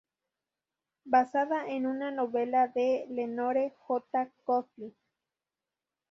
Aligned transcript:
Basada 1.05 1.67
en 1.69 1.85
una 1.85 2.09
novela 2.09 2.67
de 2.67 3.05
Lenore 3.11 3.75
J. 3.77 4.31
Coffee. 4.45 4.95